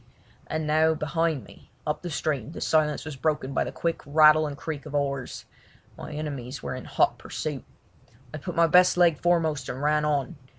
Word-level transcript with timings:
And 0.47 0.65
now 0.65 0.95
behind 0.95 1.43
me, 1.43 1.69
up 1.85 2.01
the 2.01 2.09
stream, 2.09 2.53
the 2.53 2.59
silence 2.59 3.05
was 3.05 3.15
broken 3.15 3.53
by 3.53 3.63
the 3.63 3.71
quick 3.71 4.01
rattle 4.03 4.47
and 4.47 4.57
creak 4.57 4.87
of 4.87 4.95
oars; 4.95 5.45
my 5.95 6.11
enemies 6.11 6.63
were 6.63 6.73
in 6.73 6.85
hot 6.85 7.19
pursuit. 7.19 7.63
I 8.33 8.39
put 8.39 8.55
my 8.55 8.65
best 8.65 8.97
leg 8.97 9.19
foremost 9.19 9.69
and 9.69 9.79
ran 9.79 10.03
on. 10.03 10.37